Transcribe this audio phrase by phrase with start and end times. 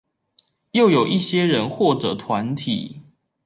[0.71, 3.03] 又有一些人或者團體